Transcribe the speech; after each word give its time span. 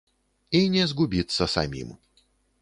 І 0.59 0.61
не 0.75 0.85
згубіцца 0.93 1.49
самім. 1.57 1.93